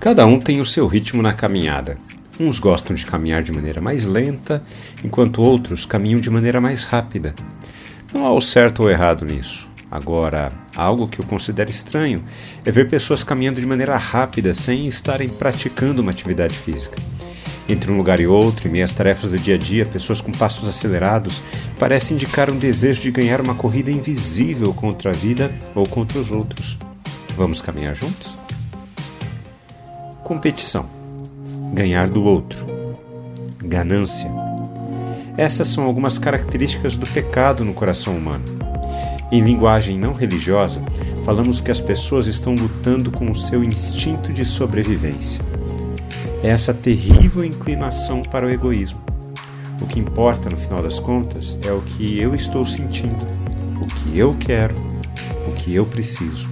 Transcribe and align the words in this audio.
Cada 0.00 0.24
um 0.24 0.38
tem 0.38 0.62
o 0.62 0.64
seu 0.64 0.86
ritmo 0.86 1.20
na 1.20 1.34
caminhada. 1.34 1.98
Uns 2.40 2.58
gostam 2.58 2.96
de 2.96 3.04
caminhar 3.04 3.42
de 3.42 3.52
maneira 3.52 3.82
mais 3.82 4.06
lenta, 4.06 4.62
enquanto 5.04 5.42
outros 5.42 5.84
caminham 5.84 6.18
de 6.18 6.30
maneira 6.30 6.58
mais 6.58 6.84
rápida. 6.84 7.34
Não 8.10 8.24
há 8.24 8.32
o 8.32 8.40
certo 8.40 8.84
ou 8.84 8.90
errado 8.90 9.26
nisso. 9.26 9.68
Agora, 9.90 10.52
algo 10.74 11.06
que 11.06 11.20
eu 11.20 11.26
considero 11.26 11.68
estranho 11.68 12.24
é 12.64 12.70
ver 12.70 12.88
pessoas 12.88 13.22
caminhando 13.22 13.60
de 13.60 13.66
maneira 13.66 13.94
rápida 13.98 14.54
sem 14.54 14.88
estarem 14.88 15.28
praticando 15.28 16.00
uma 16.00 16.12
atividade 16.12 16.56
física. 16.56 16.96
Entre 17.68 17.92
um 17.92 17.98
lugar 17.98 18.20
e 18.20 18.26
outro, 18.26 18.68
em 18.68 18.70
meio 18.70 18.86
às 18.86 18.94
tarefas 18.94 19.30
do 19.30 19.38
dia 19.38 19.56
a 19.56 19.58
dia, 19.58 19.84
pessoas 19.84 20.22
com 20.22 20.32
passos 20.32 20.66
acelerados 20.66 21.42
parecem 21.78 22.14
indicar 22.14 22.50
um 22.50 22.56
desejo 22.56 23.02
de 23.02 23.10
ganhar 23.10 23.42
uma 23.42 23.54
corrida 23.54 23.90
invisível 23.90 24.72
contra 24.72 25.10
a 25.10 25.14
vida 25.14 25.54
ou 25.74 25.86
contra 25.86 26.18
os 26.18 26.30
outros. 26.30 26.78
Vamos 27.36 27.60
caminhar 27.60 27.94
juntos? 27.94 28.40
Competição. 30.30 30.86
Ganhar 31.72 32.08
do 32.08 32.22
outro. 32.22 32.64
Ganância. 33.64 34.30
Essas 35.36 35.66
são 35.66 35.82
algumas 35.82 36.18
características 36.18 36.96
do 36.96 37.04
pecado 37.04 37.64
no 37.64 37.74
coração 37.74 38.16
humano. 38.16 38.44
Em 39.32 39.40
linguagem 39.40 39.98
não 39.98 40.12
religiosa, 40.12 40.80
falamos 41.24 41.60
que 41.60 41.72
as 41.72 41.80
pessoas 41.80 42.28
estão 42.28 42.54
lutando 42.54 43.10
com 43.10 43.28
o 43.28 43.34
seu 43.34 43.64
instinto 43.64 44.32
de 44.32 44.44
sobrevivência. 44.44 45.42
É 46.44 46.50
essa 46.50 46.72
terrível 46.72 47.44
inclinação 47.44 48.22
para 48.22 48.46
o 48.46 48.50
egoísmo. 48.50 49.00
O 49.82 49.86
que 49.88 49.98
importa, 49.98 50.48
no 50.48 50.56
final 50.56 50.80
das 50.80 51.00
contas, 51.00 51.58
é 51.66 51.72
o 51.72 51.80
que 51.80 52.20
eu 52.20 52.36
estou 52.36 52.64
sentindo, 52.64 53.26
o 53.82 53.86
que 53.86 54.16
eu 54.16 54.36
quero, 54.38 54.76
o 55.48 55.52
que 55.56 55.74
eu 55.74 55.84
preciso. 55.84 56.48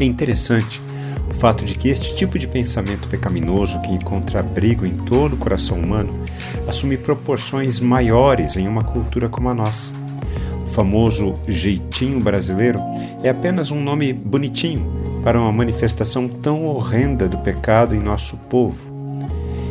É 0.00 0.04
interessante 0.04 0.87
fato 1.38 1.64
de 1.64 1.76
que 1.76 1.88
este 1.88 2.16
tipo 2.16 2.36
de 2.36 2.48
pensamento 2.48 3.08
pecaminoso 3.08 3.80
que 3.80 3.92
encontra 3.92 4.40
abrigo 4.40 4.84
em 4.84 4.96
todo 4.96 5.34
o 5.34 5.36
coração 5.36 5.78
humano 5.78 6.20
assume 6.66 6.98
proporções 6.98 7.78
maiores 7.78 8.56
em 8.56 8.66
uma 8.66 8.82
cultura 8.82 9.28
como 9.28 9.48
a 9.48 9.54
nossa. 9.54 9.92
O 10.64 10.66
famoso 10.66 11.34
jeitinho 11.46 12.20
brasileiro 12.20 12.80
é 13.22 13.28
apenas 13.28 13.70
um 13.70 13.80
nome 13.80 14.12
bonitinho 14.12 14.84
para 15.22 15.40
uma 15.40 15.52
manifestação 15.52 16.28
tão 16.28 16.66
horrenda 16.66 17.28
do 17.28 17.38
pecado 17.38 17.94
em 17.94 18.00
nosso 18.00 18.36
povo. 18.36 18.76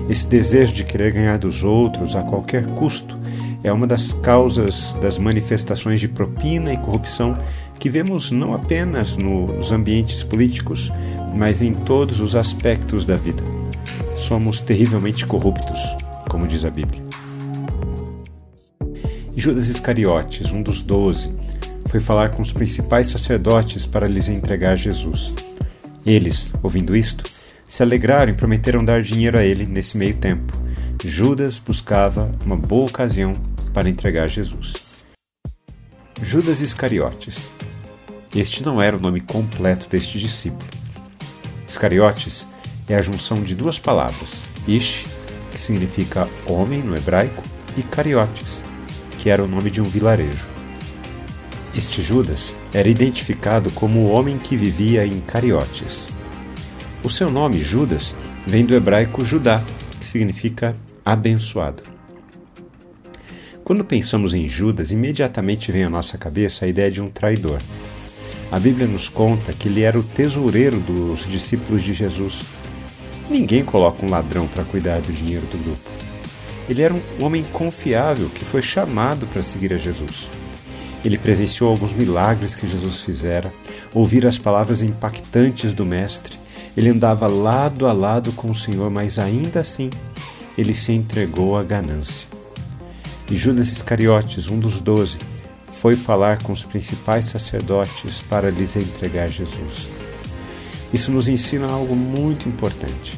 Esse 0.10 0.26
desejo 0.26 0.74
de 0.74 0.86
querer 0.86 1.12
ganhar 1.12 1.38
dos 1.38 1.64
outros 1.64 2.16
a 2.16 2.24
qualquer 2.24 2.66
custo 2.76 3.20
é 3.62 3.72
uma 3.74 3.86
das 3.86 4.14
causas 4.14 4.98
das 5.02 5.18
manifestações 5.18 6.00
de 6.00 6.08
propina 6.08 6.72
e 6.72 6.78
corrupção 6.78 7.34
que 7.80 7.90
vemos 7.90 8.32
não 8.32 8.54
apenas 8.54 9.18
nos 9.18 9.72
ambientes 9.72 10.24
políticos, 10.24 10.92
mas 11.36 11.62
em 11.62 11.74
todos 11.74 12.20
os 12.20 12.36
aspectos 12.36 13.06
da 13.06 13.16
vida. 13.16 13.44
Somos 14.16 14.62
terrivelmente 14.62 15.26
corruptos, 15.26 15.80
como 16.30 16.48
diz 16.48 16.66
a 16.66 16.70
Bíblia. 16.70 17.04
Judas 19.36 19.68
Iscariotes, 19.68 20.52
um 20.52 20.64
dos 20.64 20.82
doze, 20.82 21.32
foi 21.90 22.00
falar 22.00 22.32
com 22.32 22.42
os 22.42 22.52
principais 22.52 23.08
sacerdotes 23.08 23.86
para 23.86 24.08
lhes 24.08 24.28
entregar 24.28 24.76
Jesus. 24.76 25.34
Eles, 26.06 26.52
ouvindo 26.64 26.96
isto, 26.96 27.24
se 27.68 27.84
alegraram 27.84 28.32
e 28.32 28.36
prometeram 28.36 28.84
dar 28.84 29.04
dinheiro 29.04 29.38
a 29.38 29.44
ele 29.44 29.66
nesse 29.66 29.98
meio 29.98 30.16
tempo. 30.16 30.54
Judas 31.04 31.60
buscava 31.60 32.32
uma 32.44 32.56
boa 32.56 32.88
ocasião 32.88 33.34
para 33.74 33.90
entregar 33.90 34.28
Jesus. 34.28 34.88
Judas 36.22 36.62
Iscariotes. 36.62 37.52
Este 38.38 38.64
não 38.64 38.80
era 38.80 38.96
o 38.96 39.00
nome 39.00 39.20
completo 39.20 39.90
deste 39.90 40.20
discípulo. 40.20 40.70
Iscariotes 41.68 42.46
é 42.88 42.94
a 42.94 43.02
junção 43.02 43.42
de 43.42 43.56
duas 43.56 43.80
palavras, 43.80 44.46
Ish, 44.68 45.08
que 45.52 45.60
significa 45.60 46.30
homem 46.46 46.84
no 46.84 46.96
hebraico, 46.96 47.42
e 47.76 47.82
Cariotes, 47.82 48.62
que 49.18 49.32
era 49.32 49.44
o 49.44 49.48
nome 49.48 49.72
de 49.72 49.82
um 49.82 49.86
vilarejo. 49.86 50.48
Este 51.76 52.04
Judas 52.04 52.54
era 52.72 52.88
identificado 52.88 53.72
como 53.72 54.02
o 54.02 54.12
homem 54.12 54.38
que 54.38 54.56
vivia 54.56 55.04
em 55.04 55.20
Cariotes. 55.20 56.08
O 57.04 57.10
seu 57.10 57.32
nome, 57.32 57.64
Judas, 57.64 58.16
vem 58.46 58.64
do 58.64 58.76
hebraico 58.76 59.26
Judá, 59.26 59.64
que 60.00 60.06
significa 60.06 60.76
abençoado. 61.04 61.82
Quando 63.64 63.84
pensamos 63.84 64.36
em 64.36 64.48
Judas, 64.48 64.92
imediatamente 64.92 65.72
vem 65.72 65.86
à 65.86 65.90
nossa 65.90 66.20
cabeça 66.20 66.66
a 66.66 66.68
ideia 66.68 66.92
de 66.92 67.02
um 67.02 67.10
traidor. 67.10 67.58
A 68.50 68.60
Bíblia 68.60 68.88
nos 68.88 69.10
conta 69.10 69.52
que 69.52 69.68
ele 69.68 69.82
era 69.82 70.00
o 70.00 70.04
tesoureiro 70.04 70.80
dos 70.80 71.28
discípulos 71.28 71.84
de 71.84 71.92
Jesus. 71.92 72.44
Ninguém 73.30 73.64
coloca 73.64 74.06
um 74.06 74.10
ladrão 74.10 74.48
para 74.48 74.64
cuidar 74.64 75.02
do 75.02 75.12
dinheiro 75.12 75.46
do 75.48 75.62
grupo. 75.62 75.90
Ele 76.70 76.82
era 76.82 76.94
um 76.94 77.02
homem 77.20 77.44
confiável 77.52 78.30
que 78.30 78.46
foi 78.46 78.62
chamado 78.62 79.28
para 79.28 79.44
seguir 79.44 79.74
a 79.74 79.78
Jesus. 79.78 80.30
Ele 81.04 81.18
presenciou 81.18 81.70
alguns 81.70 81.92
milagres 81.92 82.56
que 82.56 82.66
Jesus 82.66 83.02
fizera, 83.02 83.52
ouvira 83.94 84.30
as 84.30 84.38
palavras 84.38 84.82
impactantes 84.82 85.74
do 85.74 85.86
Mestre. 85.86 86.38
Ele 86.76 86.90
andava 86.90 87.28
lado 87.28 87.86
a 87.86 87.92
lado 87.92 88.32
com 88.32 88.50
o 88.50 88.56
Senhor, 88.56 88.90
mas 88.90 89.20
ainda 89.20 89.60
assim 89.60 89.90
ele 90.58 90.74
se 90.74 90.94
entregou 90.94 91.58
à 91.58 91.64
ganância. 91.64 92.28
E 93.30 93.36
Judas 93.36 93.72
Iscariotes, 93.72 94.48
um 94.48 94.58
dos 94.58 94.80
doze, 94.80 95.18
foi 95.88 95.96
falar 95.96 96.44
com 96.44 96.52
os 96.52 96.66
principais 96.66 97.28
sacerdotes 97.28 98.20
para 98.20 98.50
lhes 98.50 98.76
entregar 98.76 99.30
Jesus. 99.30 99.88
Isso 100.92 101.14
nos 101.14 101.30
ensina 101.30 101.66
algo 101.72 101.96
muito 101.96 102.50
importante. 102.50 103.18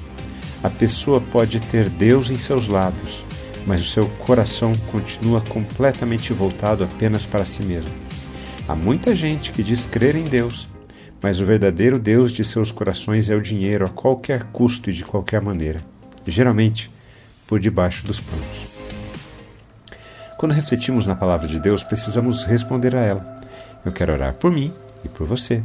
A 0.62 0.69
pessoa 0.69 1.19
pode 1.19 1.59
ter 1.62 1.90
Deus 1.90 2.29
em 2.29 2.35
seus 2.35 2.68
lábios, 2.68 3.25
mas 3.66 3.81
o 3.81 3.88
seu 3.88 4.08
coração 4.19 4.72
continua 4.91 5.41
completamente 5.41 6.31
voltado 6.31 6.84
apenas 6.84 7.25
para 7.25 7.44
si 7.44 7.63
mesmo. 7.66 7.90
Há 8.68 8.75
muita 8.75 9.16
gente 9.16 9.52
que 9.52 9.63
diz 9.63 9.88
crer 9.88 10.16
em 10.16 10.25
Deus, 10.25 10.68
mas 11.24 11.41
o 11.41 11.46
verdadeiro 11.47 11.97
Deus 11.97 12.31
de 12.31 12.46
seus 12.46 12.72
corações 12.72 13.31
é 13.31 13.35
o 13.35 13.41
dinheiro 13.41 13.84
a 13.84 13.90
qualquer 13.90 14.44
custo 14.52 14.91
e 14.91 14.94
de 14.94 15.03
qualquer 15.03 15.41
maneira, 15.41 15.84
geralmente 16.28 16.91
por 17.47 17.59
debaixo 17.59 18.06
dos 18.06 18.19
panos. 18.19 18.78
Quando 20.39 20.53
refletimos 20.53 21.05
na 21.05 21.17
palavra 21.17 21.50
de 21.50 21.59
Deus, 21.59 21.83
precisamos 21.83 22.45
responder 22.45 22.95
a 22.95 23.01
ela. 23.01 23.41
Eu 23.83 23.91
quero 23.91 24.13
orar 24.13 24.35
por 24.35 24.50
mim 24.50 24.72
e 25.03 25.09
por 25.09 25.27
você. 25.27 25.61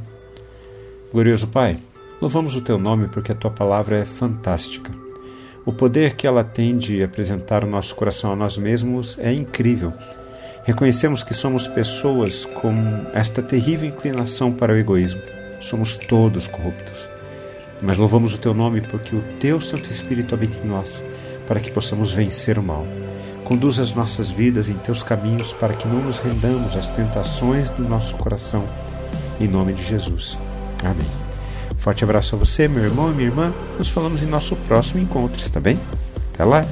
Glorioso 1.13 1.47
Pai, 1.47 1.79
louvamos 2.21 2.57
o 2.57 2.61
teu 2.61 2.77
nome 2.77 3.07
porque 3.07 3.31
a 3.31 3.37
tua 3.37 3.53
palavra 3.53 3.99
é 3.99 4.05
fantástica. 4.05 4.91
O 5.65 5.73
poder 5.73 6.15
que 6.15 6.27
ela 6.27 6.43
tem 6.43 6.77
de 6.77 7.05
apresentar 7.05 7.63
o 7.63 7.69
nosso 7.69 7.95
coração 7.95 8.33
a 8.33 8.37
nós 8.37 8.59
mesmos 8.59 9.17
é 9.21 9.33
incrível. 9.33 9.93
Reconhecemos 10.65 11.23
que 11.23 11.35
somos 11.35 11.69
pessoas 11.69 12.45
com 12.45 12.75
esta 13.15 13.41
terrível 13.41 13.89
inclinação 13.89 14.51
para 14.51 14.73
o 14.73 14.77
egoísmo. 14.77 15.23
Somos 15.61 15.97
todos 15.97 16.49
corruptos. 16.49 17.09
Mas 17.81 17.97
louvamos 17.97 18.35
o 18.35 18.39
teu 18.39 18.53
nome 18.53 18.81
porque 18.81 19.15
o 19.15 19.23
teu 19.39 19.61
Santo 19.61 19.89
Espírito 19.89 20.35
habita 20.35 20.57
em 20.57 20.67
nós, 20.67 21.05
para 21.47 21.61
que 21.61 21.71
possamos 21.71 22.13
vencer 22.13 22.59
o 22.59 22.63
mal. 22.63 22.85
Conduz 23.45 23.79
as 23.79 23.95
nossas 23.95 24.31
vidas 24.31 24.69
em 24.69 24.75
teus 24.75 25.03
caminhos 25.03 25.53
para 25.53 25.75
que 25.75 25.87
não 25.87 26.01
nos 26.01 26.19
rendamos 26.19 26.77
às 26.77 26.89
tentações 26.89 27.71
do 27.71 27.83
nosso 27.83 28.15
coração. 28.15 28.65
Em 29.41 29.47
nome 29.47 29.73
de 29.73 29.83
Jesus. 29.83 30.39
Amém. 30.83 31.07
Forte 31.79 32.03
abraço 32.03 32.35
a 32.35 32.39
você, 32.39 32.67
meu 32.67 32.83
irmão 32.83 33.11
e 33.11 33.15
minha 33.15 33.29
irmã. 33.29 33.53
Nos 33.79 33.89
falamos 33.89 34.23
em 34.23 34.27
nosso 34.27 34.57
próximo 34.57 35.03
encontro, 35.03 35.41
está 35.41 35.61
bem? 35.61 35.79
Até 36.33 36.45
lá! 36.45 36.65